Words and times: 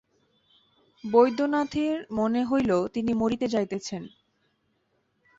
বৈদ্যনাথের 1.03 1.95
মনে 2.11 2.41
হইল 2.45 2.71
তিনি 2.87 3.11
মরিতে 3.13 3.47
যাইতেছেন। 3.47 4.03